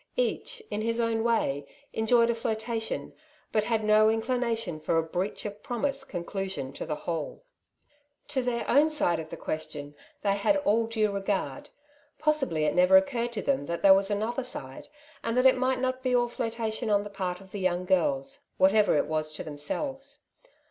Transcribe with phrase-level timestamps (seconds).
[0.17, 3.13] Each, in his own way, enjoyed a flirtation,
[3.51, 7.43] but had no inclination for a ^^ breach of promise" conclusion to the whole.
[8.29, 10.61] To their own side of the 90" Two Sides to every Question.*^ question they liad
[10.65, 11.69] all due regard;
[12.17, 14.87] possibly it never occurred to them that there was another side^
[15.23, 18.39] and that it might not be all flirtation on the part of the young girls,
[18.57, 20.23] whatever it was to themselves.